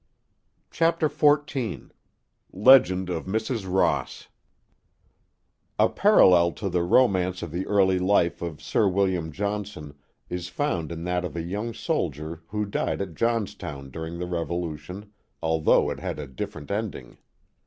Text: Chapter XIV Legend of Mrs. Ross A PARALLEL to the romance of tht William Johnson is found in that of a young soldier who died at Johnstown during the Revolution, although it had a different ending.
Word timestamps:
Chapter 0.71 1.07
XIV 1.07 1.91
Legend 2.51 3.09
of 3.11 3.27
Mrs. 3.27 3.71
Ross 3.71 4.29
A 5.77 5.89
PARALLEL 5.89 6.53
to 6.53 6.69
the 6.69 6.81
romance 6.81 7.43
of 7.43 7.51
tht 7.51 8.75
William 8.91 9.31
Johnson 9.31 9.93
is 10.27 10.47
found 10.47 10.91
in 10.91 11.03
that 11.03 11.23
of 11.23 11.35
a 11.35 11.43
young 11.43 11.71
soldier 11.75 12.41
who 12.47 12.65
died 12.65 12.99
at 12.99 13.13
Johnstown 13.13 13.91
during 13.91 14.17
the 14.17 14.25
Revolution, 14.25 15.11
although 15.39 15.91
it 15.91 15.99
had 15.99 16.17
a 16.17 16.25
different 16.25 16.71
ending. 16.71 17.19